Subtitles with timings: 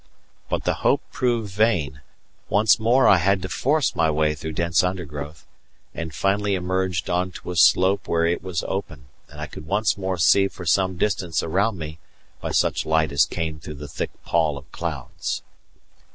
[0.49, 2.01] But the hope proved vain;
[2.49, 5.45] once more I had to force my way through dense undergrowth,
[5.93, 9.99] and finally emerged on to a slope where it was open, and I could once
[9.99, 11.99] more see for some distance around me
[12.39, 15.43] by such light as came through the thick pall of clouds.